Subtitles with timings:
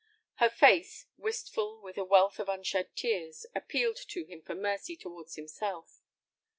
[0.37, 5.35] Her face, wistful with a wealth of unshed tears, appealed to him for mercy towards
[5.35, 6.01] himself.